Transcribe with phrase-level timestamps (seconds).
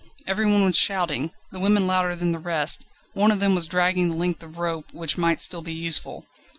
[0.25, 4.15] Everyone was shouting; the women louder than the rest; one of them was dragging the
[4.15, 6.25] length of rope, which might still be useful.